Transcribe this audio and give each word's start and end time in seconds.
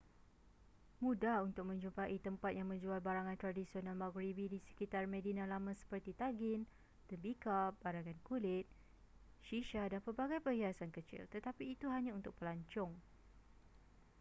mudah 1.03 1.37
untuk 1.47 1.65
menjumpai 1.71 2.15
tempat 2.27 2.51
yang 2.59 2.67
menjual 2.73 2.97
barangan 3.07 3.37
tradisional 3.43 3.93
maghribi 4.03 4.45
di 4.53 4.57
sekitar 4.67 5.03
medina 5.15 5.43
lama 5.53 5.71
seperti 5.81 6.11
tagin 6.21 6.61
tembikar 7.09 7.65
barangan 7.85 8.17
kulit 8.27 8.65
shisha 9.45 9.83
dan 9.93 10.01
pelbagai 10.05 10.39
perhiasan 10.45 10.89
kecil 10.97 11.21
tetapi 11.33 11.63
itu 11.77 11.85
hanya 11.95 12.11
untuk 12.19 12.33
pelancong 12.41 12.91